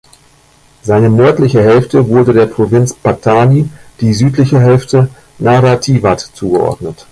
Seine 0.81 1.11
nördliche 1.11 1.61
Hälfte 1.61 2.07
wurde 2.07 2.33
der 2.33 2.47
Provinz 2.47 2.91
Pattani, 2.95 3.69
die 3.99 4.15
südliche 4.15 4.59
Hälfte 4.59 5.09
Narathiwat 5.37 6.21
zugeordnet. 6.21 7.05